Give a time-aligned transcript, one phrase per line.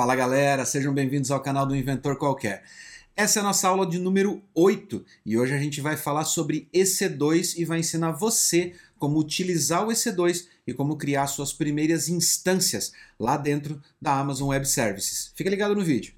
[0.00, 2.62] Fala galera, sejam bem-vindos ao canal do Inventor Qualquer.
[3.14, 6.70] Essa é a nossa aula de número 8 e hoje a gente vai falar sobre
[6.72, 12.94] EC2 e vai ensinar você como utilizar o EC2 e como criar suas primeiras instâncias
[13.18, 15.32] lá dentro da Amazon Web Services.
[15.34, 16.14] Fica ligado no vídeo.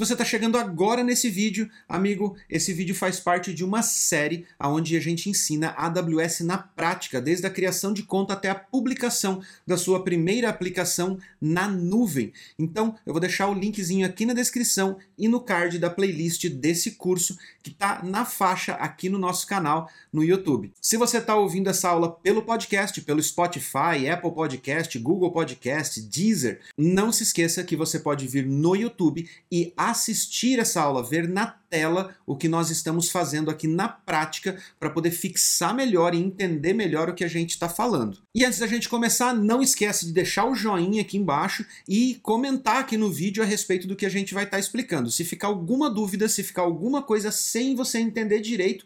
[0.00, 4.96] Você está chegando agora nesse vídeo, amigo, esse vídeo faz parte de uma série onde
[4.96, 9.76] a gente ensina AWS na prática, desde a criação de conta até a publicação da
[9.76, 12.32] sua primeira aplicação na nuvem.
[12.58, 16.92] Então, eu vou deixar o linkzinho aqui na descrição e no card da playlist desse
[16.92, 20.72] curso que está na faixa aqui no nosso canal no YouTube.
[20.80, 26.60] Se você está ouvindo essa aula pelo podcast, pelo Spotify, Apple Podcast, Google Podcast, Deezer,
[26.74, 31.46] não se esqueça que você pode vir no YouTube e assistir essa aula, ver na
[31.46, 36.72] tela o que nós estamos fazendo aqui na prática para poder fixar melhor e entender
[36.72, 38.18] melhor o que a gente está falando.
[38.34, 42.78] E antes da gente começar, não esquece de deixar o joinha aqui embaixo e comentar
[42.78, 45.10] aqui no vídeo a respeito do que a gente vai estar tá explicando.
[45.10, 48.84] Se ficar alguma dúvida, se ficar alguma coisa sem você entender direito,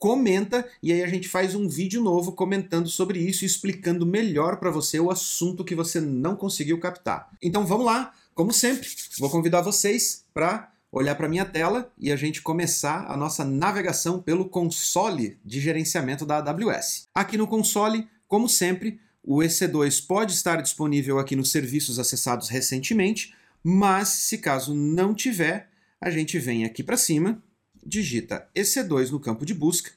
[0.00, 4.70] comenta e aí a gente faz um vídeo novo comentando sobre isso explicando melhor para
[4.70, 7.28] você o assunto que você não conseguiu captar.
[7.42, 8.88] Então vamos lá, como sempre,
[9.18, 14.18] vou convidar vocês para olhar para minha tela e a gente começar a nossa navegação
[14.18, 17.06] pelo console de gerenciamento da AWS.
[17.14, 23.34] Aqui no console, como sempre, o EC2 pode estar disponível aqui nos serviços acessados recentemente,
[23.62, 25.68] mas se caso não tiver,
[26.00, 27.42] a gente vem aqui para cima,
[27.84, 29.90] digita EC2 no campo de busca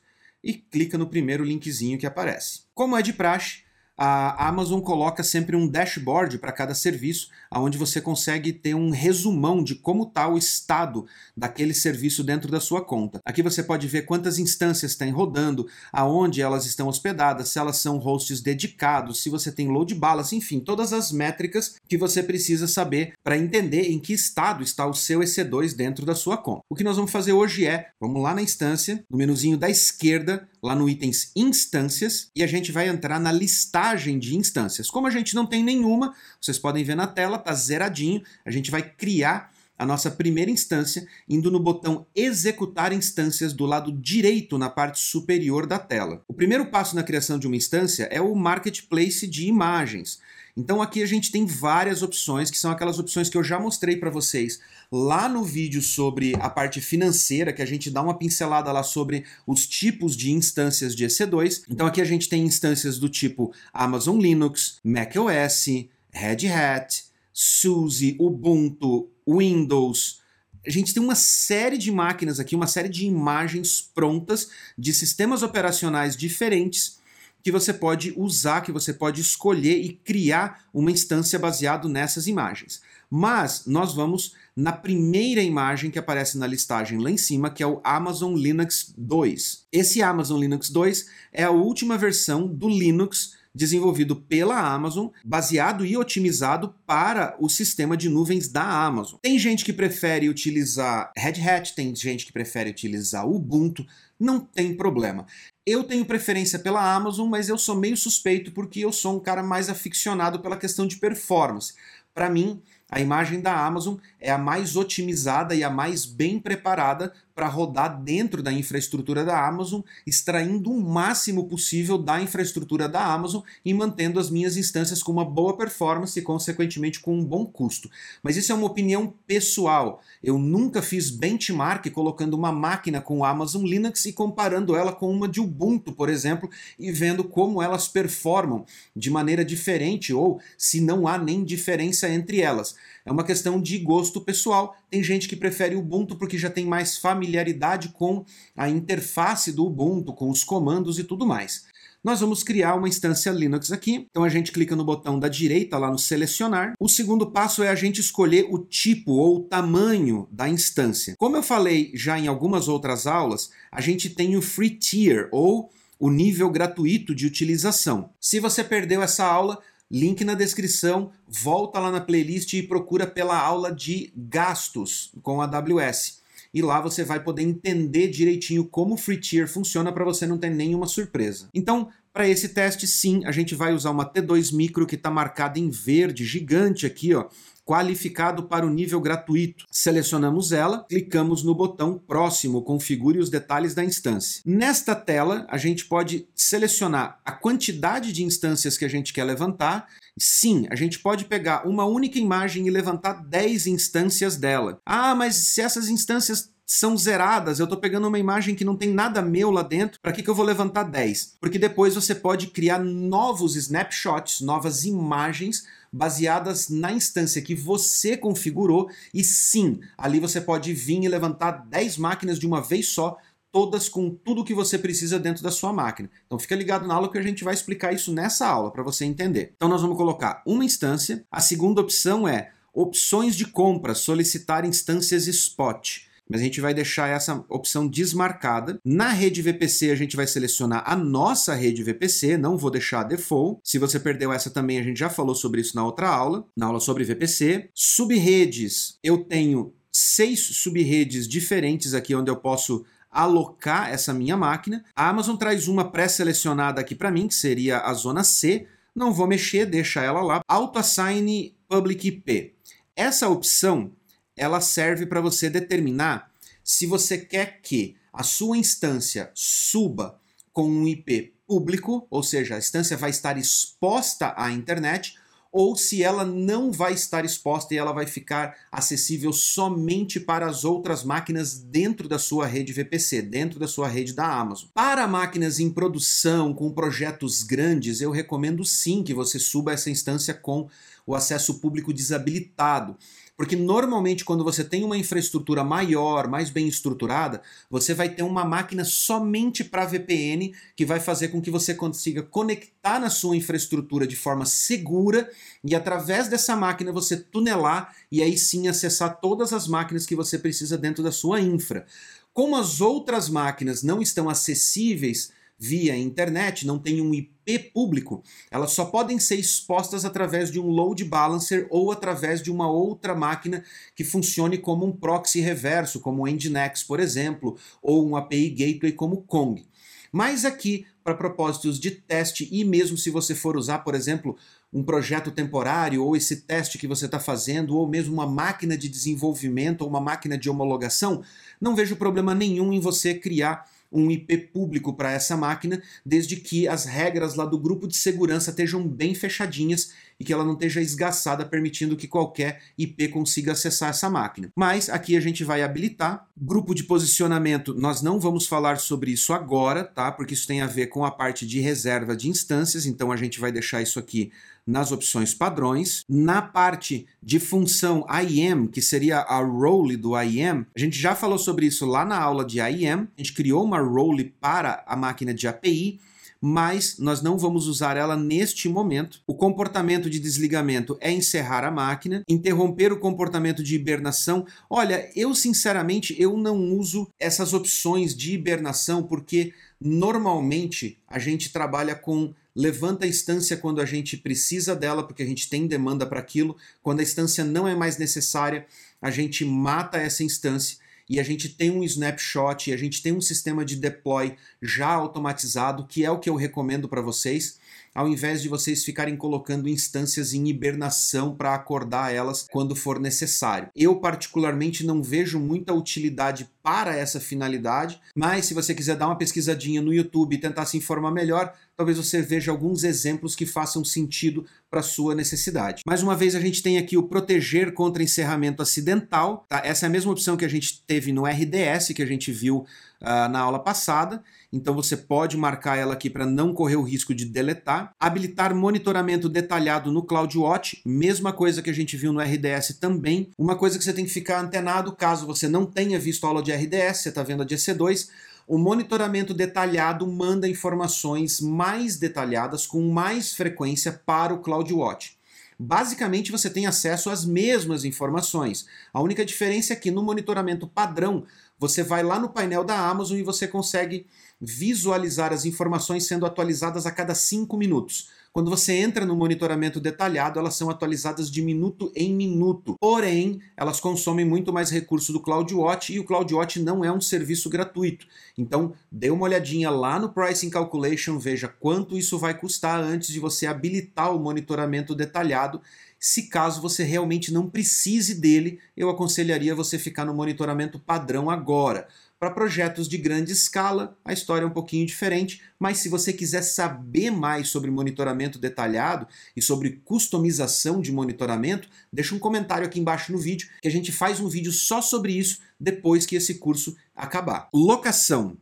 [0.44, 2.64] e clica no primeiro linkzinho que aparece.
[2.74, 3.63] Como é de praxe,
[3.98, 9.64] a Amazon coloca sempre um dashboard para cada serviço, onde você consegue ter um resumão
[9.64, 11.06] de como está o estado
[11.38, 13.20] daquele serviço dentro da sua conta.
[13.24, 17.98] Aqui você pode ver quantas instâncias tem rodando, aonde elas estão hospedadas, se elas são
[17.98, 23.14] hosts dedicados, se você tem load balance, enfim, todas as métricas que você precisa saber
[23.24, 26.62] para entender em que estado está o seu EC2 dentro da sua conta.
[26.70, 30.48] O que nós vamos fazer hoje é, vamos lá na instância, no menuzinho da esquerda,
[30.64, 33.83] lá no itens instâncias, e a gente vai entrar na listagem
[34.20, 34.90] de instâncias.
[34.90, 38.72] Como a gente não tem nenhuma, vocês podem ver na tela, tá zeradinho, a gente
[38.72, 44.70] vai criar a nossa primeira instância indo no botão executar instâncias do lado direito na
[44.70, 46.24] parte superior da tela.
[46.28, 50.22] O primeiro passo na criação de uma instância é o marketplace de imagens.
[50.56, 53.98] Então aqui a gente tem várias opções, que são aquelas opções que eu já mostrei
[53.98, 54.60] para vocês
[54.92, 59.26] lá no vídeo sobre a parte financeira, que a gente dá uma pincelada lá sobre
[59.48, 61.64] os tipos de instâncias de EC2.
[61.70, 65.66] Então aqui a gente tem instâncias do tipo Amazon Linux, macOS,
[66.12, 70.22] Red Hat, SUSE, Ubuntu, Windows,
[70.66, 75.44] a gente tem uma série de máquinas aqui, uma série de imagens prontas de sistemas
[75.44, 77.00] operacionais diferentes
[77.44, 82.82] que você pode usar, que você pode escolher e criar uma instância baseado nessas imagens.
[83.10, 87.68] Mas nós vamos na primeira imagem que aparece na listagem lá em cima, que é
[87.68, 89.66] o Amazon Linux 2.
[89.72, 95.96] Esse Amazon Linux 2 é a última versão do Linux desenvolvido pela Amazon, baseado e
[95.96, 99.20] otimizado para o sistema de nuvens da Amazon.
[99.22, 103.86] Tem gente que prefere utilizar Red Hat, tem gente que prefere utilizar Ubuntu,
[104.20, 105.26] não tem problema.
[105.66, 109.44] Eu tenho preferência pela Amazon, mas eu sou meio suspeito porque eu sou um cara
[109.44, 111.74] mais aficionado pela questão de performance.
[112.14, 117.14] Para mim, a imagem da Amazon é a mais otimizada e a mais bem preparada
[117.36, 123.42] para rodar dentro da infraestrutura da Amazon, extraindo o máximo possível da infraestrutura da Amazon
[123.66, 127.90] e mantendo as minhas instâncias com uma boa performance e, consequentemente, com um bom custo.
[128.22, 130.02] Mas isso é uma opinião pessoal.
[130.24, 135.12] Eu nunca fiz benchmark colocando uma máquina com o Amazon Linux e comparando ela com
[135.12, 138.66] uma de Ubuntu, por exemplo, e vendo como elas performam
[138.96, 142.76] de maneira diferente ou se não há nem diferença entre elas.
[143.06, 144.76] É uma questão de gosto pessoal.
[144.90, 148.26] Tem gente que prefere o Ubuntu porque já tem mais familiaridade com
[148.56, 151.66] a interface do Ubuntu, com os comandos e tudo mais.
[152.04, 154.08] Nós vamos criar uma instância Linux aqui.
[154.10, 156.74] Então a gente clica no botão da direita lá no selecionar.
[156.78, 161.16] O segundo passo é a gente escolher o tipo ou o tamanho da instância.
[161.18, 165.72] Como eu falei já em algumas outras aulas, a gente tem o free tier ou
[165.98, 168.10] o nível gratuito de utilização.
[168.20, 169.60] Se você perdeu essa aula,
[169.94, 175.46] Link na descrição, volta lá na playlist e procura pela aula de gastos com a
[175.46, 176.24] AWS.
[176.52, 180.40] E lá você vai poder entender direitinho como o Free Tier funciona para você não
[180.40, 181.48] ter nenhuma surpresa.
[181.54, 185.60] Então, para esse teste, sim, a gente vai usar uma T2 Micro que está marcada
[185.60, 187.28] em verde, gigante aqui, ó,
[187.66, 189.66] qualificado para o nível gratuito.
[189.72, 194.42] Selecionamos ela, clicamos no botão Próximo, configure os detalhes da instância.
[194.46, 199.88] Nesta tela, a gente pode selecionar a quantidade de instâncias que a gente quer levantar.
[200.18, 204.80] Sim, a gente pode pegar uma única imagem e levantar 10 instâncias dela.
[204.86, 208.90] Ah, mas se essas instâncias são zeradas, eu estou pegando uma imagem que não tem
[208.94, 211.38] nada meu lá dentro, para que, que eu vou levantar 10?
[211.40, 215.64] Porque depois você pode criar novos snapshots, novas imagens
[215.94, 221.98] baseadas na instância que você configurou, e sim, ali você pode vir e levantar 10
[221.98, 223.16] máquinas de uma vez só,
[223.52, 226.10] todas com tudo que você precisa dentro da sua máquina.
[226.26, 229.06] Então fica ligado na aula que a gente vai explicar isso nessa aula para você
[229.06, 229.54] entender.
[229.56, 231.24] Então nós vamos colocar uma instância.
[231.32, 237.08] A segunda opção é opções de compra, solicitar instâncias spot mas a gente vai deixar
[237.08, 238.80] essa opção desmarcada.
[238.84, 243.04] Na rede VPC, a gente vai selecionar a nossa rede VPC, não vou deixar a
[243.04, 243.60] default.
[243.64, 246.68] Se você perdeu essa também, a gente já falou sobre isso na outra aula, na
[246.68, 247.70] aula sobre VPC.
[247.74, 254.84] Subredes, eu tenho seis subredes diferentes aqui onde eu posso alocar essa minha máquina.
[254.96, 258.68] A Amazon traz uma pré-selecionada aqui para mim, que seria a zona C.
[258.96, 260.42] Não vou mexer, deixa ela lá.
[260.48, 262.56] Auto Assign Public IP.
[262.96, 263.92] Essa opção
[264.36, 266.32] ela serve para você determinar
[266.64, 270.20] se você quer que a sua instância suba
[270.52, 275.18] com um IP público, ou seja, a instância vai estar exposta à internet,
[275.52, 280.66] ou se ela não vai estar exposta e ela vai ficar acessível somente para as
[280.66, 284.70] outras máquinas dentro da sua rede VPC, dentro da sua rede da Amazon.
[284.74, 290.34] Para máquinas em produção, com projetos grandes, eu recomendo sim que você suba essa instância
[290.34, 290.68] com
[291.06, 292.98] o acesso público desabilitado.
[293.36, 298.46] Porque normalmente, quando você tem uma infraestrutura maior, mais bem estruturada, você vai ter uma
[298.46, 304.06] máquina somente para VPN que vai fazer com que você consiga conectar na sua infraestrutura
[304.06, 305.28] de forma segura
[305.64, 310.38] e através dessa máquina você tunelar e aí sim acessar todas as máquinas que você
[310.38, 311.88] precisa dentro da sua infra.
[312.34, 318.72] Como as outras máquinas não estão acessíveis via internet, não tem um IP público, elas
[318.72, 323.64] só podem ser expostas através de um load balancer ou através de uma outra máquina
[323.96, 328.92] que funcione como um proxy reverso, como o Nginx, por exemplo, ou um API gateway
[328.92, 329.66] como Kong.
[330.12, 334.38] Mas aqui, para propósitos de teste, e mesmo se você for usar, por exemplo,
[334.72, 338.88] um projeto temporário, ou esse teste que você está fazendo, ou mesmo uma máquina de
[338.88, 341.24] desenvolvimento, ou uma máquina de homologação,
[341.60, 346.68] não vejo problema nenhum em você criar um IP público para essa máquina, desde que
[346.68, 350.82] as regras lá do grupo de segurança estejam bem fechadinhas e que ela não esteja
[350.82, 354.50] esgaçada, permitindo que qualquer IP consiga acessar essa máquina.
[354.56, 356.28] Mas aqui a gente vai habilitar.
[356.36, 360.12] Grupo de posicionamento, nós não vamos falar sobre isso agora, tá?
[360.12, 363.40] Porque isso tem a ver com a parte de reserva de instâncias, então a gente
[363.40, 364.32] vai deixar isso aqui
[364.66, 366.04] nas opções padrões.
[366.08, 371.38] Na parte de função IAM, que seria a role do IAM, a gente já falou
[371.38, 373.08] sobre isso lá na aula de IAM.
[373.18, 376.00] A gente criou uma role para a máquina de API
[376.46, 379.22] mas nós não vamos usar ela neste momento.
[379.26, 384.46] O comportamento de desligamento é encerrar a máquina, interromper o comportamento de hibernação.
[384.70, 391.96] Olha, eu sinceramente eu não uso essas opções de hibernação porque normalmente a gente trabalha
[391.96, 396.20] com levanta a instância quando a gente precisa dela, porque a gente tem demanda para
[396.20, 396.56] aquilo.
[396.82, 398.66] Quando a instância não é mais necessária,
[399.02, 400.78] a gente mata essa instância
[401.10, 404.88] e a gente tem um snapshot e a gente tem um sistema de deploy já
[404.88, 407.60] automatizado, que é o que eu recomendo para vocês
[407.94, 413.70] ao invés de vocês ficarem colocando instâncias em hibernação para acordar elas quando for necessário.
[413.76, 419.18] Eu, particularmente, não vejo muita utilidade para essa finalidade, mas se você quiser dar uma
[419.18, 423.84] pesquisadinha no YouTube e tentar se informar melhor, talvez você veja alguns exemplos que façam
[423.84, 425.82] sentido para sua necessidade.
[425.86, 429.62] Mais uma vez a gente tem aqui o proteger contra encerramento acidental, tá?
[429.64, 432.66] Essa é a mesma opção que a gente teve no RDS que a gente viu
[433.02, 434.24] uh, na aula passada.
[434.52, 437.92] Então você pode marcar ela aqui para não correr o risco de deletar.
[438.00, 443.30] Habilitar monitoramento detalhado no CloudWatch, mesma coisa que a gente viu no RDS também.
[443.38, 446.44] Uma coisa que você tem que ficar antenado caso você não tenha visto a aula
[446.44, 448.10] de RDS, você está vendo a de EC2,
[448.48, 455.18] o monitoramento detalhado manda informações mais detalhadas com mais frequência para o CloudWatch.
[455.58, 458.66] Basicamente, você tem acesso às mesmas informações.
[458.94, 461.26] A única diferença é que no monitoramento padrão,
[461.58, 464.06] você vai lá no painel da Amazon e você consegue
[464.42, 468.10] visualizar as informações sendo atualizadas a cada 5 minutos.
[468.34, 472.76] Quando você entra no monitoramento detalhado, elas são atualizadas de minuto em minuto.
[472.80, 477.48] Porém, elas consomem muito mais recurso do CloudWatch e o CloudWatch não é um serviço
[477.48, 478.08] gratuito.
[478.36, 483.20] Então, dê uma olhadinha lá no Pricing Calculation, veja quanto isso vai custar antes de
[483.20, 485.62] você habilitar o monitoramento detalhado
[486.04, 491.88] se caso você realmente não precise dele, eu aconselharia você ficar no monitoramento padrão agora.
[492.24, 496.42] Para projetos de grande escala, a história é um pouquinho diferente, mas se você quiser
[496.42, 503.12] saber mais sobre monitoramento detalhado e sobre customização de monitoramento, deixa um comentário aqui embaixo
[503.12, 506.74] no vídeo que a gente faz um vídeo só sobre isso depois que esse curso
[506.96, 507.50] acabar.
[507.54, 508.38] Locação.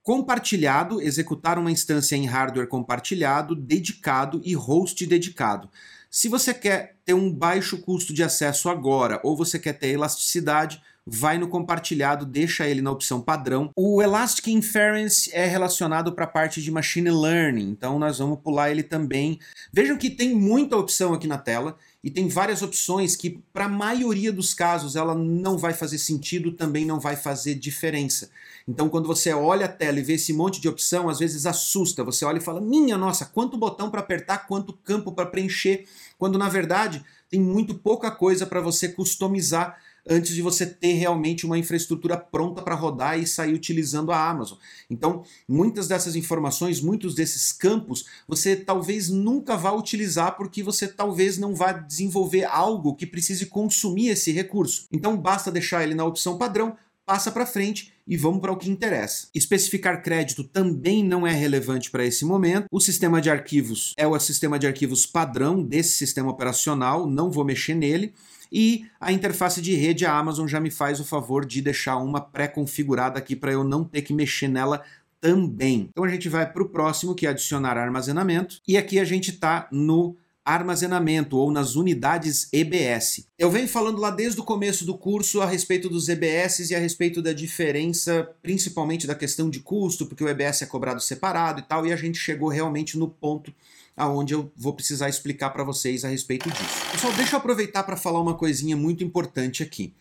[0.00, 5.68] Compartilhado, executar uma instância em hardware compartilhado, dedicado e host dedicado.
[6.08, 10.80] Se você quer ter um baixo custo de acesso agora ou você quer ter elasticidade,
[11.06, 13.70] vai no compartilhado, deixa ele na opção padrão.
[13.76, 18.70] O Elastic Inference é relacionado para a parte de Machine Learning, então nós vamos pular
[18.70, 19.38] ele também.
[19.72, 23.68] Vejam que tem muita opção aqui na tela e tem várias opções que, para a
[23.68, 28.30] maioria dos casos, ela não vai fazer sentido, também não vai fazer diferença.
[28.66, 32.04] Então, quando você olha a tela e vê esse monte de opção, às vezes assusta.
[32.04, 35.86] Você olha e fala: minha nossa, quanto botão para apertar, quanto campo para preencher,
[36.18, 41.46] quando na verdade tem muito pouca coisa para você customizar antes de você ter realmente
[41.46, 44.58] uma infraestrutura pronta para rodar e sair utilizando a Amazon.
[44.88, 51.38] Então, muitas dessas informações, muitos desses campos, você talvez nunca vá utilizar porque você talvez
[51.38, 54.86] não vá desenvolver algo que precise consumir esse recurso.
[54.92, 58.70] Então, basta deixar ele na opção padrão, passa para frente e vamos para o que
[58.70, 59.28] interessa.
[59.34, 62.66] Especificar crédito também não é relevante para esse momento.
[62.70, 67.44] O sistema de arquivos é o sistema de arquivos padrão desse sistema operacional, não vou
[67.44, 68.14] mexer nele.
[68.56, 72.20] E a interface de rede, a Amazon já me faz o favor de deixar uma
[72.20, 74.80] pré-configurada aqui para eu não ter que mexer nela
[75.20, 75.88] também.
[75.90, 78.60] Então a gente vai para o próximo, que é adicionar armazenamento.
[78.68, 83.26] E aqui a gente está no armazenamento ou nas unidades EBS.
[83.36, 86.78] Eu venho falando lá desde o começo do curso a respeito dos EBS e a
[86.78, 91.62] respeito da diferença, principalmente da questão de custo, porque o EBS é cobrado separado e
[91.64, 93.52] tal, e a gente chegou realmente no ponto
[93.96, 96.90] aonde eu vou precisar explicar para vocês a respeito disso.
[96.92, 99.94] Pessoal, deixa eu aproveitar para falar uma coisinha muito importante aqui.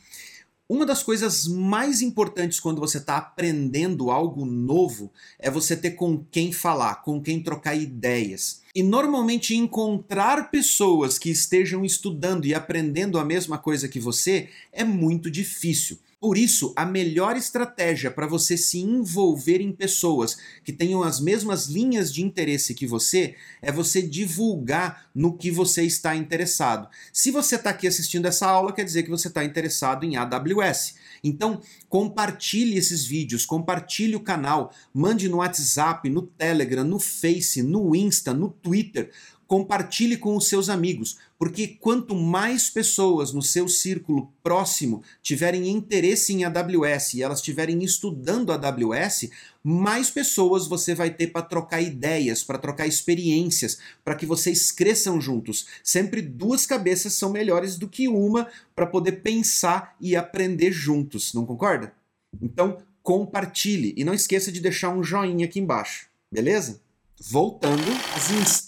[0.67, 6.25] Uma das coisas mais importantes quando você está aprendendo algo novo é você ter com
[6.31, 8.61] quem falar, com quem trocar ideias.
[8.73, 14.83] E normalmente encontrar pessoas que estejam estudando e aprendendo a mesma coisa que você é
[14.83, 15.99] muito difícil.
[16.23, 21.67] Por isso, a melhor estratégia para você se envolver em pessoas que tenham as mesmas
[21.67, 26.87] linhas de interesse que você é você divulgar no que você está interessado.
[27.11, 30.95] Se você está aqui assistindo essa aula, quer dizer que você está interessado em AWS.
[31.21, 37.93] Então, compartilhe esses vídeos, compartilhe o canal, mande no WhatsApp, no Telegram, no Face, no
[37.93, 39.11] Insta, no Twitter
[39.53, 46.33] compartilhe com os seus amigos, porque quanto mais pessoas no seu círculo próximo tiverem interesse
[46.33, 49.29] em AWS e elas estiverem estudando AWS,
[49.63, 55.21] mais pessoas você vai ter para trocar ideias, para trocar experiências, para que vocês cresçam
[55.21, 55.67] juntos.
[55.83, 61.45] Sempre duas cabeças são melhores do que uma para poder pensar e aprender juntos, não
[61.45, 61.93] concorda?
[62.41, 66.81] Então, compartilhe e não esqueça de deixar um joinha aqui embaixo, beleza?
[67.21, 67.83] Voltando,
[68.15, 68.62] as instâncias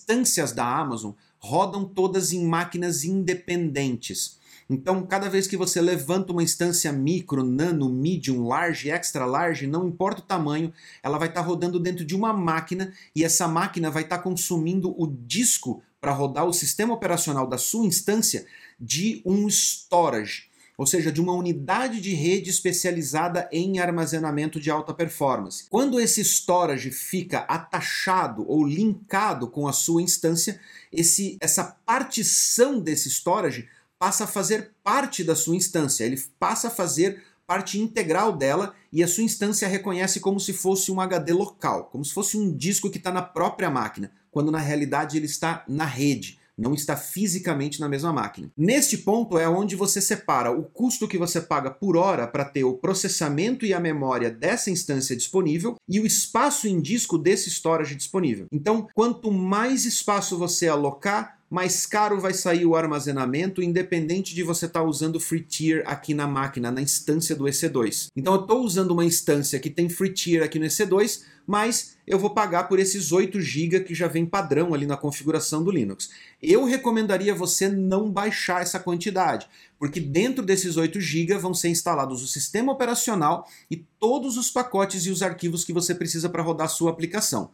[0.53, 4.39] da Amazon rodam todas em máquinas independentes.
[4.67, 9.87] Então, cada vez que você levanta uma instância micro, nano, medium, large, extra large, não
[9.87, 13.91] importa o tamanho, ela vai estar tá rodando dentro de uma máquina e essa máquina
[13.91, 18.45] vai estar tá consumindo o disco para rodar o sistema operacional da sua instância
[18.79, 24.93] de um storage ou seja, de uma unidade de rede especializada em armazenamento de alta
[24.93, 25.65] performance.
[25.69, 30.59] Quando esse storage fica atachado ou linkado com a sua instância,
[30.91, 33.67] esse, essa partição desse storage
[33.97, 39.03] passa a fazer parte da sua instância, ele passa a fazer parte integral dela e
[39.03, 42.89] a sua instância reconhece como se fosse um HD local, como se fosse um disco
[42.89, 47.79] que está na própria máquina, quando na realidade ele está na rede não está fisicamente
[47.79, 48.49] na mesma máquina.
[48.57, 52.63] Neste ponto é onde você separa o custo que você paga por hora para ter
[52.63, 57.95] o processamento e a memória dessa instância disponível e o espaço em disco desse storage
[57.95, 58.47] disponível.
[58.51, 64.65] Então, quanto mais espaço você alocar, mais caro vai sair o armazenamento, independente de você
[64.65, 68.07] estar tá usando free tier aqui na máquina, na instância do EC2.
[68.13, 72.19] Então eu estou usando uma instância que tem free tier aqui no EC2, mas eu
[72.19, 76.09] vou pagar por esses 8 GB que já vem padrão ali na configuração do Linux.
[76.43, 79.47] Eu recomendaria você não baixar essa quantidade,
[79.79, 85.05] porque dentro desses 8 GB vão ser instalados o sistema operacional e todos os pacotes
[85.05, 87.49] e os arquivos que você precisa para rodar a sua aplicação.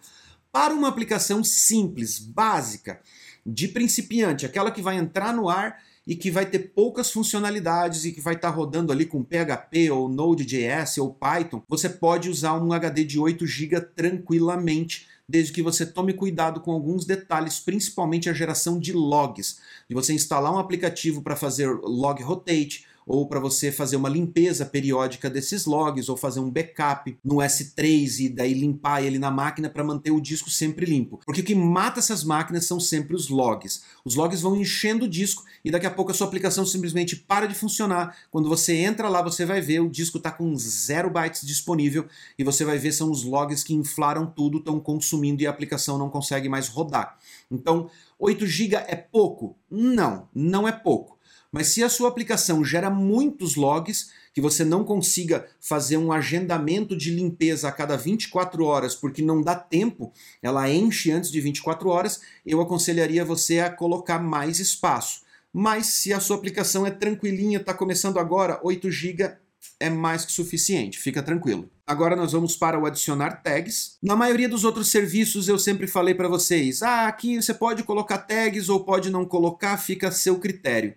[0.52, 3.00] Para uma aplicação simples, básica,
[3.46, 8.12] de principiante, aquela que vai entrar no ar e que vai ter poucas funcionalidades e
[8.12, 12.54] que vai estar tá rodando ali com PHP ou Node.js ou Python, você pode usar
[12.60, 18.30] um HD de 8 GB tranquilamente, desde que você tome cuidado com alguns detalhes, principalmente
[18.30, 23.40] a geração de logs, de você instalar um aplicativo para fazer log rotate, ou para
[23.40, 28.54] você fazer uma limpeza periódica desses logs, ou fazer um backup no S3 e daí
[28.54, 31.20] limpar ele na máquina para manter o disco sempre limpo.
[31.26, 33.84] Porque o que mata essas máquinas são sempre os logs.
[34.06, 37.48] Os logs vão enchendo o disco e daqui a pouco a sua aplicação simplesmente para
[37.48, 38.16] de funcionar.
[38.30, 42.06] Quando você entra lá, você vai ver o disco está com 0 bytes disponível
[42.38, 45.98] e você vai ver são os logs que inflaram tudo, estão consumindo e a aplicação
[45.98, 47.18] não consegue mais rodar.
[47.50, 47.90] Então,
[48.20, 49.56] 8 GB é pouco?
[49.70, 51.21] Não, não é pouco.
[51.52, 56.96] Mas se a sua aplicação gera muitos logs, que você não consiga fazer um agendamento
[56.96, 61.90] de limpeza a cada 24 horas, porque não dá tempo, ela enche antes de 24
[61.90, 65.24] horas, eu aconselharia você a colocar mais espaço.
[65.52, 69.36] Mas se a sua aplicação é tranquilinha, está começando agora, 8 GB
[69.80, 71.70] é mais que suficiente, fica tranquilo.
[71.86, 73.98] Agora nós vamos para o adicionar tags.
[74.02, 78.20] Na maioria dos outros serviços eu sempre falei para vocês, ah, aqui você pode colocar
[78.20, 80.96] tags ou pode não colocar, fica a seu critério.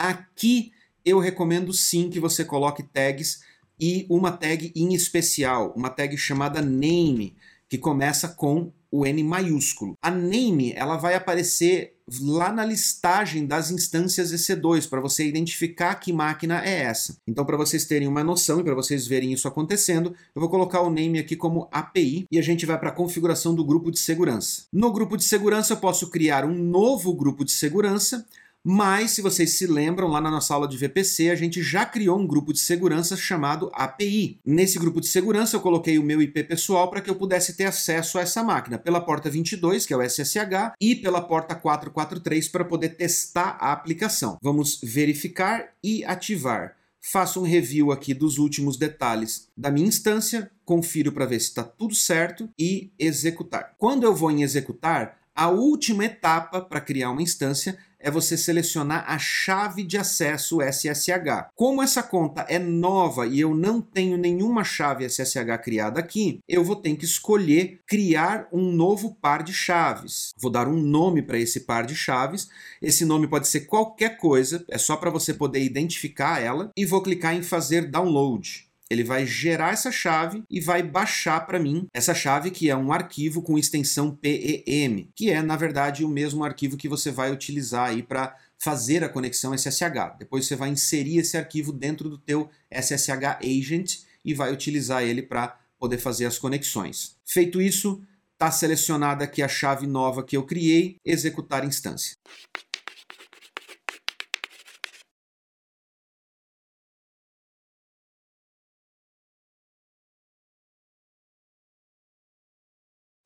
[0.00, 0.72] Aqui
[1.04, 3.42] eu recomendo sim que você coloque tags
[3.78, 7.36] e uma tag em especial, uma tag chamada name,
[7.68, 9.92] que começa com o N maiúsculo.
[10.00, 16.14] A name ela vai aparecer lá na listagem das instâncias EC2 para você identificar que
[16.14, 17.18] máquina é essa.
[17.28, 20.80] Então, para vocês terem uma noção e para vocês verem isso acontecendo, eu vou colocar
[20.80, 23.98] o name aqui como API e a gente vai para a configuração do grupo de
[23.98, 24.62] segurança.
[24.72, 28.26] No grupo de segurança, eu posso criar um novo grupo de segurança
[28.64, 32.18] mas, se vocês se lembram, lá na nossa aula de VPC, a gente já criou
[32.18, 34.38] um grupo de segurança chamado API.
[34.44, 37.64] Nesse grupo de segurança, eu coloquei o meu IP pessoal para que eu pudesse ter
[37.64, 42.48] acesso a essa máquina pela porta 22, que é o SSH, e pela porta 443
[42.48, 44.36] para poder testar a aplicação.
[44.42, 46.76] Vamos verificar e ativar.
[47.02, 51.64] Faço um review aqui dos últimos detalhes da minha instância, confiro para ver se está
[51.64, 53.74] tudo certo e executar.
[53.78, 59.06] Quando eu vou em executar, a última etapa para criar uma instância é você selecionar
[59.08, 61.48] a chave de acesso SSH.
[61.54, 66.62] Como essa conta é nova e eu não tenho nenhuma chave SSH criada aqui, eu
[66.62, 70.34] vou ter que escolher criar um novo par de chaves.
[70.36, 72.50] Vou dar um nome para esse par de chaves.
[72.82, 77.02] Esse nome pode ser qualquer coisa, é só para você poder identificar ela e vou
[77.02, 82.12] clicar em fazer download ele vai gerar essa chave e vai baixar para mim essa
[82.12, 86.76] chave que é um arquivo com extensão PEM, que é na verdade o mesmo arquivo
[86.76, 90.18] que você vai utilizar aí para fazer a conexão SSH.
[90.18, 95.22] Depois você vai inserir esse arquivo dentro do teu SSH agent e vai utilizar ele
[95.22, 97.16] para poder fazer as conexões.
[97.24, 102.14] Feito isso, está selecionada aqui a chave nova que eu criei, executar instância.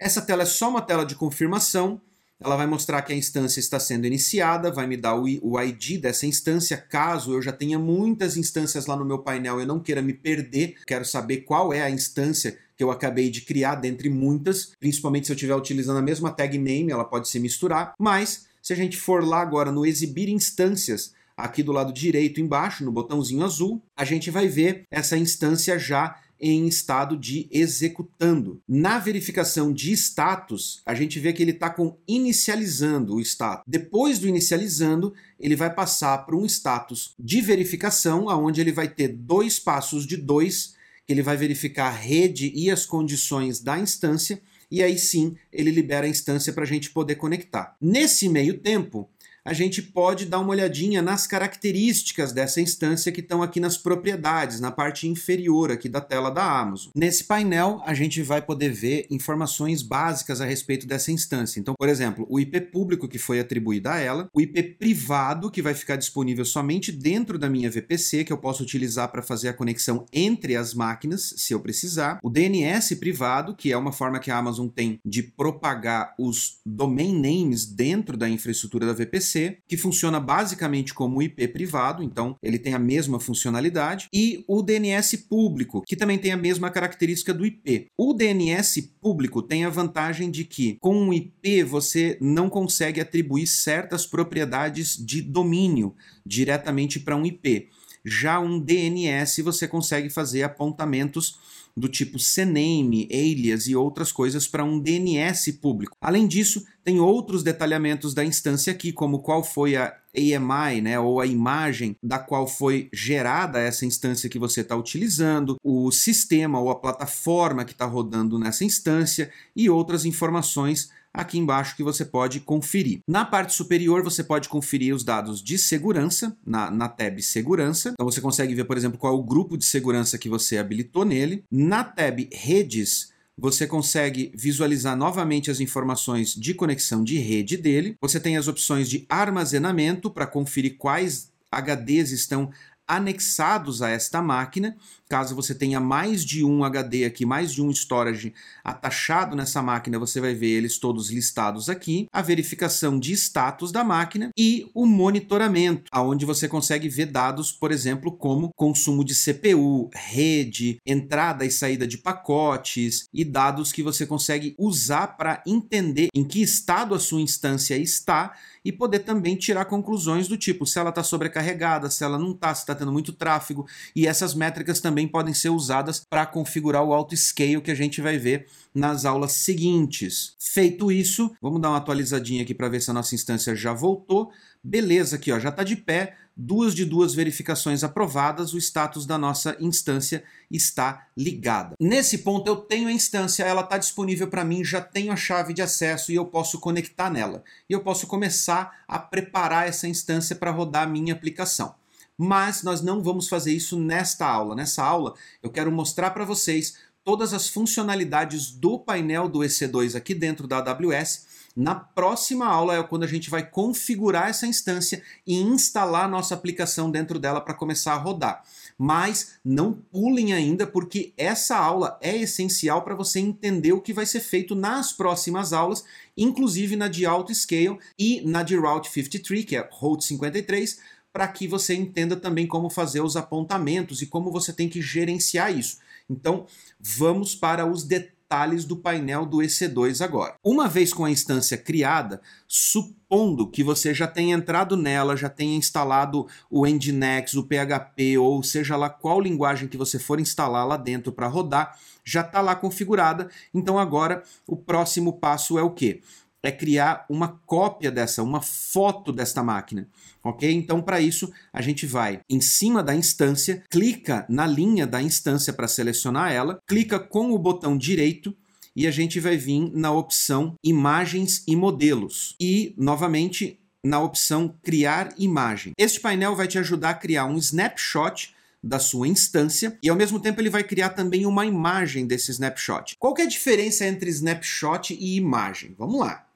[0.04, 1.98] Essa tela é só uma tela de confirmação.
[2.38, 6.26] Ela vai mostrar que a instância está sendo iniciada, vai me dar o ID dessa
[6.26, 10.02] instância, caso eu já tenha muitas instâncias lá no meu painel e eu não queira
[10.02, 14.72] me perder, quero saber qual é a instância que eu acabei de criar dentre muitas,
[14.78, 18.74] principalmente se eu estiver utilizando a mesma tag name, ela pode se misturar, mas se
[18.74, 23.42] a gente for lá agora no exibir instâncias, aqui do lado direito embaixo, no botãozinho
[23.42, 28.60] azul, a gente vai ver essa instância já em estado de executando.
[28.68, 33.64] Na verificação de status, a gente vê que ele está com inicializando o status.
[33.66, 39.08] Depois do inicializando, ele vai passar para um status de verificação, onde ele vai ter
[39.08, 40.74] dois passos de dois,
[41.06, 45.70] que ele vai verificar a rede e as condições da instância, e aí sim ele
[45.70, 47.74] libera a instância para a gente poder conectar.
[47.80, 49.08] Nesse meio tempo,
[49.44, 54.58] a gente pode dar uma olhadinha nas características dessa instância que estão aqui nas propriedades,
[54.58, 56.90] na parte inferior aqui da tela da Amazon.
[56.94, 61.60] Nesse painel, a gente vai poder ver informações básicas a respeito dessa instância.
[61.60, 65.60] Então, por exemplo, o IP público que foi atribuído a ela, o IP privado que
[65.60, 69.54] vai ficar disponível somente dentro da minha VPC, que eu posso utilizar para fazer a
[69.54, 74.30] conexão entre as máquinas, se eu precisar, o DNS privado, que é uma forma que
[74.30, 79.33] a Amazon tem de propagar os domain names dentro da infraestrutura da VPC,
[79.68, 85.16] que funciona basicamente como IP privado, então ele tem a mesma funcionalidade, e o DNS
[85.28, 87.86] público, que também tem a mesma característica do IP.
[87.98, 93.46] O DNS público tem a vantagem de que, com um IP, você não consegue atribuir
[93.46, 95.94] certas propriedades de domínio
[96.24, 97.68] diretamente para um IP.
[98.04, 101.38] Já um DNS você consegue fazer apontamentos
[101.76, 105.96] do tipo CNAME, alias e outras coisas para um DNS público.
[106.00, 111.20] Além disso, tem outros detalhamentos da instância aqui, como qual foi a AMI, né, ou
[111.20, 116.70] a imagem da qual foi gerada essa instância que você está utilizando, o sistema ou
[116.70, 122.40] a plataforma que está rodando nessa instância e outras informações aqui embaixo que você pode
[122.40, 122.98] conferir.
[123.08, 127.90] Na parte superior você pode conferir os dados de segurança, na, na tab segurança.
[127.92, 131.04] Então você consegue ver, por exemplo, qual é o grupo de segurança que você habilitou
[131.04, 131.44] nele.
[131.50, 137.96] Na tab redes, você consegue visualizar novamente as informações de conexão de rede dele.
[138.00, 142.50] Você tem as opções de armazenamento para conferir quais HDs estão
[142.86, 144.76] anexados a esta máquina.
[145.08, 149.98] Caso você tenha mais de um HD aqui, mais de um storage atachado nessa máquina,
[149.98, 152.06] você vai ver eles todos listados aqui.
[152.12, 157.70] A verificação de status da máquina e o monitoramento, aonde você consegue ver dados, por
[157.70, 164.06] exemplo, como consumo de CPU, rede, entrada e saída de pacotes e dados que você
[164.06, 169.66] consegue usar para entender em que estado a sua instância está e poder também tirar
[169.66, 173.12] conclusões do tipo se ela está sobrecarregada, se ela não está, se está tendo muito
[173.12, 173.66] tráfego.
[173.94, 178.18] E essas métricas também podem ser usadas para configurar o auto-scale que a gente vai
[178.18, 180.34] ver nas aulas seguintes.
[180.38, 184.30] Feito isso, vamos dar uma atualizadinha aqui para ver se a nossa instância já voltou.
[184.62, 189.18] Beleza, aqui ó, já está de pé, duas de duas verificações aprovadas, o status da
[189.18, 191.74] nossa instância está ligada.
[191.78, 195.52] Nesse ponto eu tenho a instância, ela está disponível para mim, já tenho a chave
[195.52, 197.42] de acesso e eu posso conectar nela.
[197.68, 201.74] E eu posso começar a preparar essa instância para rodar a minha aplicação.
[202.16, 204.54] Mas nós não vamos fazer isso nesta aula.
[204.54, 210.14] Nessa aula eu quero mostrar para vocês todas as funcionalidades do painel do EC2 aqui
[210.14, 215.40] dentro da AWS na próxima aula é quando a gente vai configurar essa instância e
[215.40, 218.42] instalar nossa aplicação dentro dela para começar a rodar.
[218.76, 224.04] Mas não pulem ainda, porque essa aula é essencial para você entender o que vai
[224.04, 225.84] ser feito nas próximas aulas,
[226.16, 230.80] inclusive na de Auto Scale e na de Route 53, que é Route 53,
[231.14, 235.56] para que você entenda também como fazer os apontamentos e como você tem que gerenciar
[235.56, 235.78] isso.
[236.10, 236.44] Então,
[236.80, 240.34] vamos para os detalhes do painel do EC2 agora.
[240.42, 245.56] Uma vez com a instância criada, supondo que você já tenha entrado nela, já tenha
[245.56, 250.76] instalado o Nginx, o PHP, ou seja lá qual linguagem que você for instalar lá
[250.76, 253.30] dentro para rodar, já está lá configurada.
[253.54, 256.00] Então agora o próximo passo é o quê?
[256.44, 259.88] É criar uma cópia dessa, uma foto desta máquina,
[260.22, 260.52] ok?
[260.52, 265.54] Então, para isso, a gente vai em cima da instância, clica na linha da instância
[265.54, 268.36] para selecionar ela, clica com o botão direito
[268.76, 272.36] e a gente vai vir na opção Imagens e Modelos.
[272.38, 275.72] E, novamente, na opção Criar Imagem.
[275.78, 280.18] Este painel vai te ajudar a criar um snapshot da sua instância e ao mesmo
[280.18, 282.96] tempo ele vai criar também uma imagem desse snapshot.
[282.98, 285.74] Qual é a diferença entre snapshot e imagem?
[285.78, 286.26] Vamos lá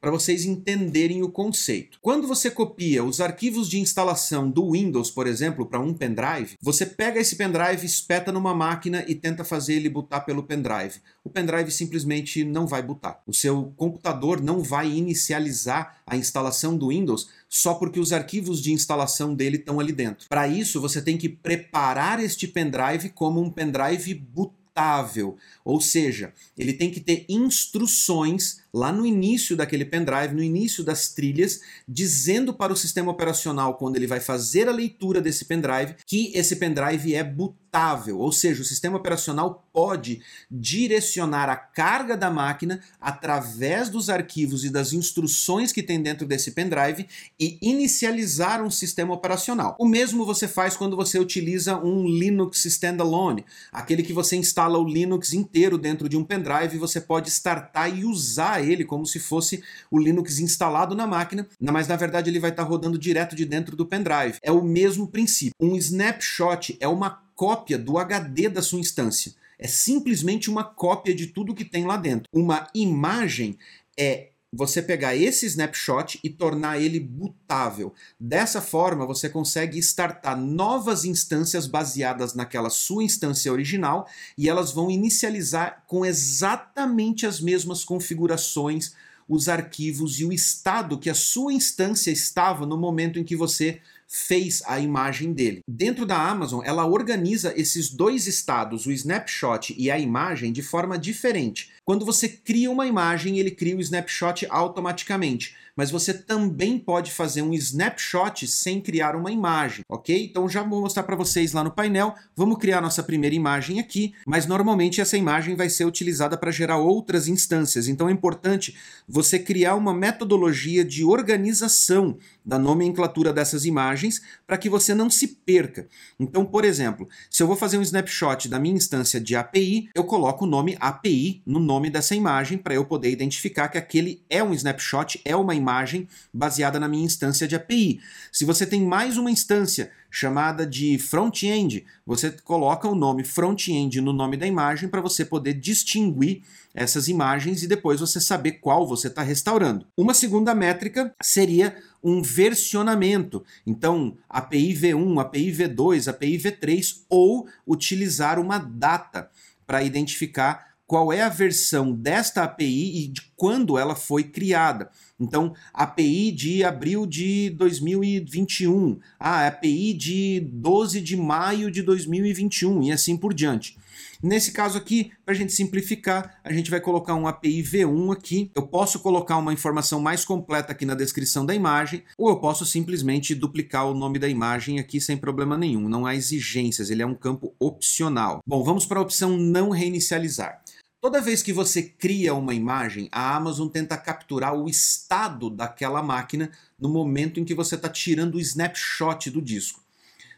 [0.00, 1.98] para vocês entenderem o conceito.
[2.00, 6.86] Quando você copia os arquivos de instalação do Windows, por exemplo, para um pendrive, você
[6.86, 11.00] pega esse pendrive, espeta numa máquina e tenta fazer ele botar pelo pendrive.
[11.24, 13.20] O pendrive simplesmente não vai botar.
[13.26, 18.72] O seu computador não vai inicializar a instalação do Windows só porque os arquivos de
[18.72, 20.28] instalação dele estão ali dentro.
[20.28, 25.36] Para isso, você tem que preparar este pendrive como um pendrive bootável,
[25.68, 31.08] ou seja, ele tem que ter instruções lá no início daquele pendrive, no início das
[31.08, 36.32] trilhas, dizendo para o sistema operacional, quando ele vai fazer a leitura desse pendrive, que
[36.34, 42.80] esse pendrive é bootável, ou seja, o sistema operacional pode direcionar a carga da máquina
[43.00, 47.06] através dos arquivos e das instruções que tem dentro desse pendrive
[47.38, 49.76] e inicializar um sistema operacional.
[49.78, 54.88] O mesmo você faz quando você utiliza um Linux standalone, aquele que você instala o
[54.88, 59.18] Linux inteiro dentro de um pendrive e você pode startar e usar ele como se
[59.18, 63.44] fosse o Linux instalado na máquina, mas na verdade ele vai estar rodando direto de
[63.44, 64.38] dentro do pendrive.
[64.42, 65.54] É o mesmo princípio.
[65.60, 69.32] Um snapshot é uma cópia do HD da sua instância.
[69.58, 72.28] É simplesmente uma cópia de tudo que tem lá dentro.
[72.32, 73.58] Uma imagem
[73.98, 77.92] é você pegar esse snapshot e tornar ele bootável.
[78.18, 84.90] Dessa forma, você consegue startar novas instâncias baseadas naquela sua instância original e elas vão
[84.90, 88.94] inicializar com exatamente as mesmas configurações,
[89.28, 93.80] os arquivos e o estado que a sua instância estava no momento em que você
[94.08, 95.60] fez a imagem dele.
[95.68, 100.98] Dentro da Amazon, ela organiza esses dois estados, o snapshot e a imagem, de forma
[100.98, 101.70] diferente.
[101.88, 105.56] Quando você cria uma imagem, ele cria o snapshot automaticamente.
[105.78, 110.24] mas você também pode fazer um snapshot sem criar uma imagem, ok?
[110.24, 112.16] Então já vou mostrar para vocês lá no painel.
[112.34, 116.78] Vamos criar nossa primeira imagem aqui, mas normalmente essa imagem vai ser utilizada para gerar
[116.78, 117.86] outras instâncias.
[117.86, 124.68] Então é importante você criar uma metodologia de organização da nomenclatura dessas imagens para que
[124.68, 125.86] você não se perca.
[126.18, 130.02] Então, por exemplo, se eu vou fazer um snapshot da minha instância de API, eu
[130.02, 134.42] coloco o nome API no nome dessa imagem para eu poder identificar que aquele é
[134.42, 138.00] um snapshot, é uma imagem baseada na minha instância de API.
[138.32, 144.12] Se você tem mais uma instância chamada de front-end, você coloca o nome front-end no
[144.12, 146.42] nome da imagem para você poder distinguir
[146.74, 149.86] essas imagens e depois você saber qual você está restaurando.
[149.96, 153.44] Uma segunda métrica seria um versionamento.
[153.66, 159.30] Então, API V1, API V2, API V3 ou utilizar uma data
[159.66, 164.90] para identificar qual é a versão desta API e de quando ela foi criada.
[165.20, 172.90] Então, API de abril de 2021, a API de 12 de maio de 2021 e
[172.90, 173.76] assim por diante.
[174.22, 178.50] Nesse caso aqui, para a gente simplificar, a gente vai colocar um API V1 aqui.
[178.54, 182.66] Eu posso colocar uma informação mais completa aqui na descrição da imagem, ou eu posso
[182.66, 185.88] simplesmente duplicar o nome da imagem aqui sem problema nenhum.
[185.88, 188.40] Não há exigências, ele é um campo opcional.
[188.46, 190.62] Bom, vamos para a opção não reinicializar.
[191.00, 196.50] Toda vez que você cria uma imagem, a Amazon tenta capturar o estado daquela máquina
[196.78, 199.80] no momento em que você está tirando o snapshot do disco.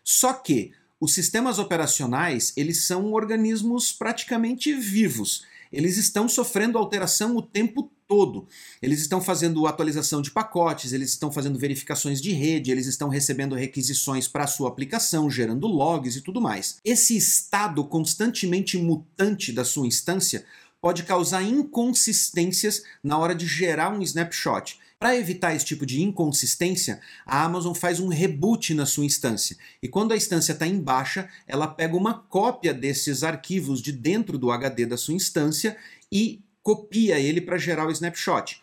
[0.04, 5.46] Só que os sistemas operacionais, eles são organismos praticamente vivos.
[5.72, 8.48] Eles estão sofrendo alteração o tempo todo.
[8.82, 13.54] Eles estão fazendo atualização de pacotes, eles estão fazendo verificações de rede, eles estão recebendo
[13.54, 16.78] requisições para a sua aplicação, gerando logs e tudo mais.
[16.84, 20.44] Esse estado constantemente mutante da sua instância
[20.80, 24.76] pode causar inconsistências na hora de gerar um snapshot.
[24.98, 29.56] Para evitar esse tipo de inconsistência, a Amazon faz um reboot na sua instância.
[29.80, 34.36] E quando a instância está em baixa, ela pega uma cópia desses arquivos de dentro
[34.36, 35.76] do HD da sua instância
[36.10, 38.62] e copia ele para gerar o snapshot.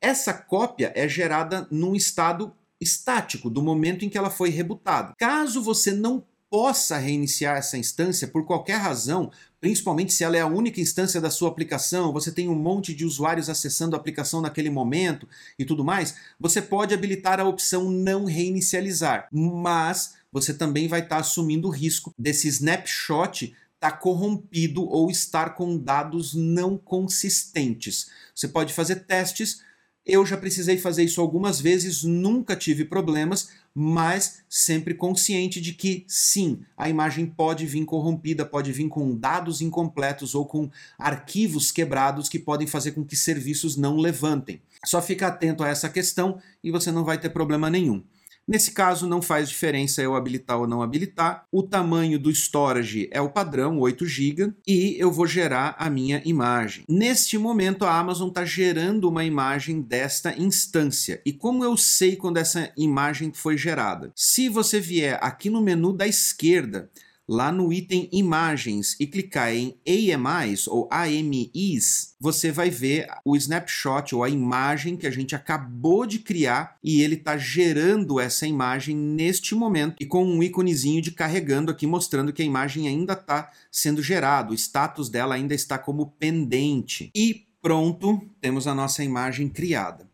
[0.00, 5.14] Essa cópia é gerada num estado estático, do momento em que ela foi rebootada.
[5.16, 10.46] Caso você não possa reiniciar essa instância por qualquer razão, principalmente se ela é a
[10.46, 14.68] única instância da sua aplicação, você tem um monte de usuários acessando a aplicação naquele
[14.68, 15.26] momento
[15.58, 21.16] e tudo mais, você pode habilitar a opção não reinicializar, mas você também vai estar
[21.16, 28.10] tá assumindo o risco desse snapshot estar tá corrompido ou estar com dados não consistentes.
[28.34, 29.62] Você pode fazer testes
[30.04, 36.04] eu já precisei fazer isso algumas vezes, nunca tive problemas, mas sempre consciente de que
[36.08, 40.68] sim, a imagem pode vir corrompida, pode vir com dados incompletos ou com
[40.98, 44.60] arquivos quebrados que podem fazer com que serviços não levantem.
[44.84, 48.02] Só fica atento a essa questão e você não vai ter problema nenhum.
[48.46, 51.46] Nesse caso, não faz diferença eu habilitar ou não habilitar.
[51.50, 56.20] O tamanho do storage é o padrão, 8 GB, e eu vou gerar a minha
[56.24, 56.84] imagem.
[56.88, 61.22] Neste momento, a Amazon está gerando uma imagem desta instância.
[61.24, 64.12] E como eu sei quando essa imagem foi gerada?
[64.16, 66.90] Se você vier aqui no menu da esquerda,
[67.32, 74.14] lá no item Imagens e clicar em AMIs ou AMIs, você vai ver o snapshot
[74.14, 78.94] ou a imagem que a gente acabou de criar e ele está gerando essa imagem
[78.94, 83.50] neste momento e com um íconezinho de carregando aqui mostrando que a imagem ainda está
[83.70, 87.10] sendo gerada, o status dela ainda está como pendente.
[87.14, 90.11] E pronto, temos a nossa imagem criada.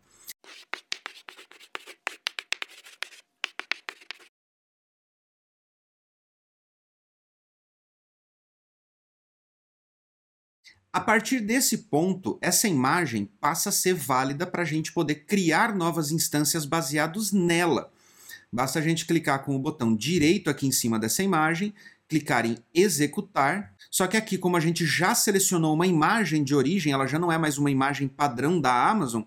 [10.98, 15.72] A partir desse ponto, essa imagem passa a ser válida para a gente poder criar
[15.72, 17.92] novas instâncias baseados nela.
[18.52, 21.72] Basta a gente clicar com o botão direito aqui em cima dessa imagem,
[22.08, 23.72] clicar em executar.
[23.88, 27.30] Só que aqui, como a gente já selecionou uma imagem de origem, ela já não
[27.30, 29.22] é mais uma imagem padrão da Amazon,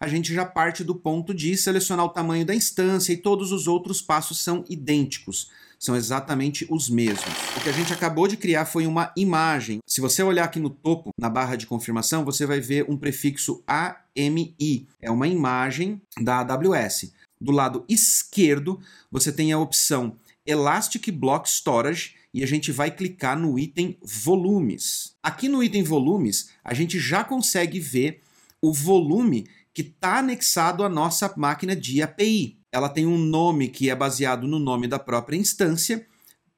[0.00, 3.68] a gente já parte do ponto de selecionar o tamanho da instância e todos os
[3.68, 7.32] outros passos são idênticos são exatamente os mesmos.
[7.56, 9.80] O que a gente acabou de criar foi uma imagem.
[9.86, 13.64] Se você olhar aqui no topo, na barra de confirmação, você vai ver um prefixo
[13.66, 14.86] AMI.
[15.00, 17.12] É uma imagem da AWS.
[17.40, 18.78] Do lado esquerdo,
[19.10, 25.14] você tem a opção Elastic Block Storage e a gente vai clicar no item volumes.
[25.22, 28.20] Aqui no item volumes, a gente já consegue ver
[28.60, 33.90] o volume que está anexado à nossa máquina de API ela tem um nome que
[33.90, 36.06] é baseado no nome da própria instância,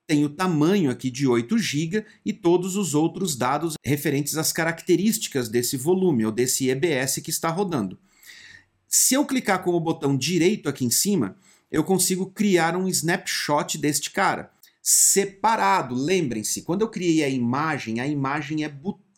[0.06, 5.48] tem o tamanho aqui de 8 GB e todos os outros dados referentes às características
[5.48, 7.98] desse volume ou desse EBS que está rodando.
[8.86, 11.36] Se eu clicar com o botão direito aqui em cima,
[11.70, 14.50] eu consigo criar um snapshot deste cara.
[14.82, 18.68] Separado, lembrem-se, quando eu criei a imagem, a imagem é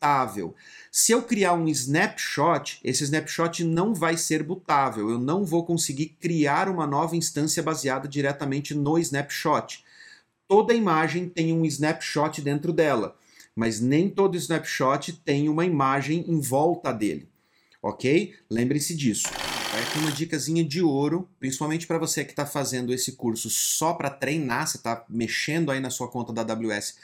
[0.04, 0.54] botável.
[0.92, 5.10] Se eu criar um snapshot, esse snapshot não vai ser botável.
[5.10, 9.82] Eu não vou conseguir criar uma nova instância baseada diretamente no snapshot.
[10.46, 13.16] Toda imagem tem um snapshot dentro dela,
[13.56, 17.28] mas nem todo snapshot tem uma imagem em volta dele.
[17.82, 18.34] Ok?
[18.50, 19.28] Lembrem-se disso.
[19.28, 24.08] Aqui uma dicasinha de ouro, principalmente para você que está fazendo esse curso só para
[24.08, 26.94] treinar, você está mexendo aí na sua conta da AWS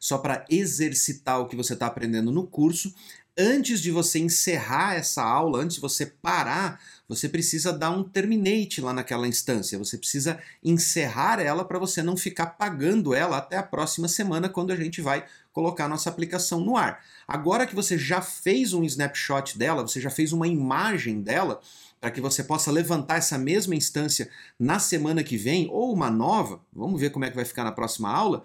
[0.00, 2.92] só para exercitar o que você está aprendendo no curso
[3.40, 8.80] antes de você encerrar essa aula, antes de você parar, você precisa dar um terminate
[8.80, 9.78] lá naquela instância.
[9.78, 14.72] Você precisa encerrar ela para você não ficar pagando ela até a próxima semana, quando
[14.72, 17.02] a gente vai colocar nossa aplicação no ar.
[17.26, 21.60] Agora que você já fez um snapshot dela, você já fez uma imagem dela,
[22.00, 26.60] para que você possa levantar essa mesma instância na semana que vem, ou uma nova,
[26.72, 28.44] vamos ver como é que vai ficar na próxima aula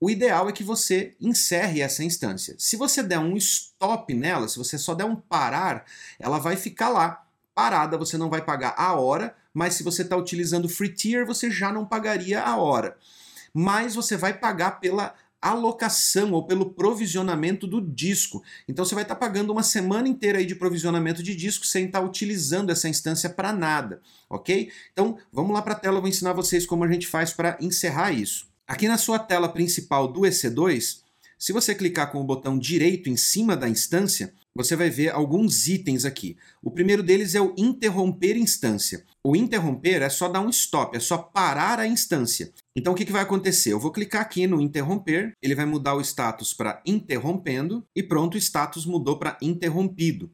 [0.00, 2.54] o ideal é que você encerre essa instância.
[2.58, 5.84] Se você der um stop nela, se você só der um parar,
[6.18, 10.16] ela vai ficar lá parada, você não vai pagar a hora, mas se você está
[10.16, 12.96] utilizando free tier, você já não pagaria a hora.
[13.52, 18.42] Mas você vai pagar pela alocação ou pelo provisionamento do disco.
[18.68, 21.86] Então você vai estar tá pagando uma semana inteira aí de provisionamento de disco sem
[21.86, 24.70] estar tá utilizando essa instância para nada, ok?
[24.92, 27.56] Então vamos lá para a tela, eu vou ensinar vocês como a gente faz para
[27.60, 28.47] encerrar isso.
[28.68, 30.98] Aqui na sua tela principal do EC2,
[31.38, 35.66] se você clicar com o botão direito em cima da instância, você vai ver alguns
[35.66, 36.36] itens aqui.
[36.62, 39.06] O primeiro deles é o interromper instância.
[39.24, 42.52] O interromper é só dar um stop, é só parar a instância.
[42.76, 43.72] Então o que, que vai acontecer?
[43.72, 48.34] Eu vou clicar aqui no interromper, ele vai mudar o status para interrompendo e pronto,
[48.34, 50.30] o status mudou para interrompido.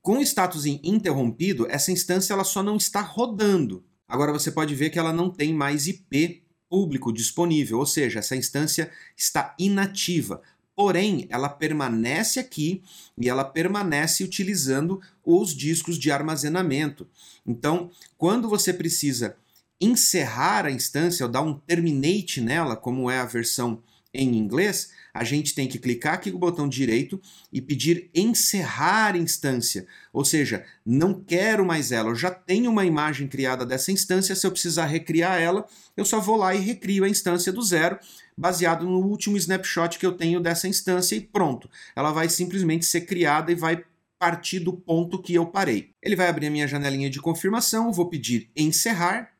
[0.00, 3.84] Com o status em interrompido, essa instância ela só não está rodando.
[4.08, 6.42] Agora você pode ver que ela não tem mais IP
[6.72, 10.40] público disponível, ou seja, essa instância está inativa.
[10.74, 12.82] Porém, ela permanece aqui
[13.18, 17.06] e ela permanece utilizando os discos de armazenamento.
[17.46, 19.36] Então, quando você precisa
[19.78, 23.82] encerrar a instância ou dar um terminate nela, como é a versão
[24.14, 27.20] em inglês, a gente tem que clicar aqui com o botão direito
[27.52, 29.86] e pedir encerrar instância.
[30.12, 34.46] Ou seja, não quero mais ela, eu já tenho uma imagem criada dessa instância, se
[34.46, 37.98] eu precisar recriar ela, eu só vou lá e recrio a instância do zero,
[38.36, 41.70] baseado no último snapshot que eu tenho dessa instância e pronto.
[41.96, 43.84] Ela vai simplesmente ser criada e vai
[44.18, 45.90] partir do ponto que eu parei.
[46.00, 49.32] Ele vai abrir a minha janelinha de confirmação, vou pedir encerrar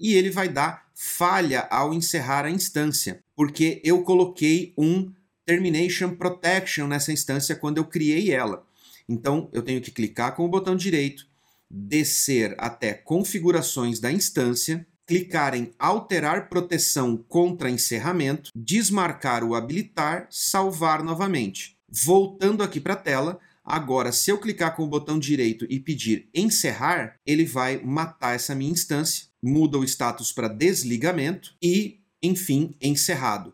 [0.00, 5.10] e ele vai dar falha ao encerrar a instância, porque eu coloquei um
[5.46, 8.66] termination protection nessa instância quando eu criei ela.
[9.08, 11.26] Então eu tenho que clicar com o botão direito,
[11.70, 21.02] descer até configurações da instância, clicar em alterar proteção contra encerramento, desmarcar o habilitar, salvar
[21.02, 21.78] novamente.
[21.88, 26.28] Voltando aqui para a tela, Agora, se eu clicar com o botão direito e pedir
[26.34, 33.52] encerrar, ele vai matar essa minha instância, muda o status para desligamento e, enfim, encerrado.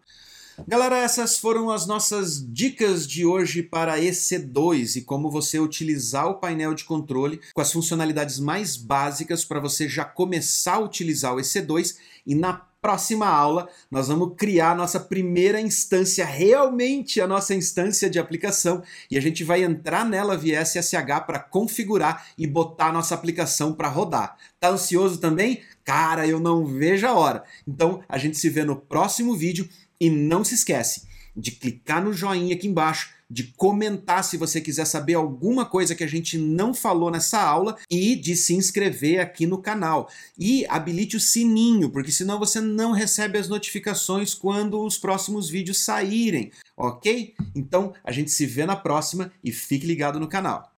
[0.66, 6.36] Galera, essas foram as nossas dicas de hoje para EC2 e como você utilizar o
[6.36, 11.38] painel de controle com as funcionalidades mais básicas para você já começar a utilizar o
[11.38, 17.54] EC2 e na próxima aula nós vamos criar a nossa primeira instância, realmente a nossa
[17.54, 22.88] instância de aplicação, e a gente vai entrar nela via SSH para configurar e botar
[22.88, 24.38] a nossa aplicação para rodar.
[24.58, 25.62] Tá ansioso também?
[25.86, 27.44] Cara, eu não vejo a hora.
[27.66, 29.68] Então a gente se vê no próximo vídeo
[30.00, 34.86] e não se esquece de clicar no joinha aqui embaixo, de comentar se você quiser
[34.86, 39.46] saber alguma coisa que a gente não falou nessa aula e de se inscrever aqui
[39.46, 40.08] no canal.
[40.38, 45.84] E habilite o sininho, porque senão você não recebe as notificações quando os próximos vídeos
[45.84, 47.34] saírem, ok?
[47.54, 50.72] Então a gente se vê na próxima e fique ligado no canal.